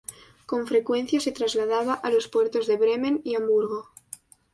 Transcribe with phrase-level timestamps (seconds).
[0.47, 3.91] Con frecuencia se trasladaba a los puertos de Bremen y Hamburgo.